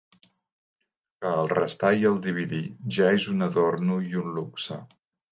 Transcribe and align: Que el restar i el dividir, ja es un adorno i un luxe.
Que 1.25 1.33
el 1.41 1.49
restar 1.51 1.91
i 2.03 2.07
el 2.11 2.17
dividir, 2.27 2.61
ja 2.97 3.11
es 3.17 3.27
un 3.33 3.47
adorno 3.49 3.99
i 4.07 4.17
un 4.23 4.33
luxe. 4.39 4.79